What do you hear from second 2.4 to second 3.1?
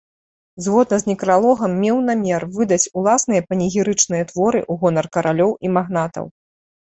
выдаць